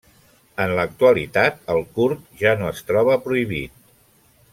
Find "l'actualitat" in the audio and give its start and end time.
0.79-1.59